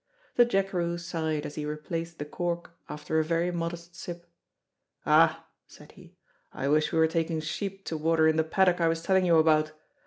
[0.35, 4.25] The jackeroo sighed as he replaced the cork after a very modest sip.
[5.05, 6.15] "Ah!" said he,
[6.51, 9.37] "I wish we were taking sheep to water in the paddock I was telling you
[9.37, 9.73] about!